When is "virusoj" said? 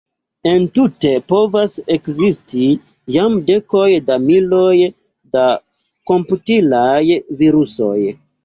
7.45-7.97